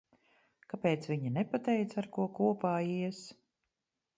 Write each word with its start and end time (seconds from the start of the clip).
Kāpēc 0.73 1.05
viņa 1.11 1.33
nepateica, 1.35 1.99
ar 2.05 2.09
ko 2.17 2.25
kopā 2.39 2.73
ies? 2.95 3.21